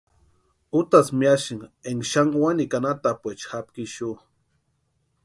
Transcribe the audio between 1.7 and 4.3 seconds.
énka xani wanikwa anhatapuecha japka ixu.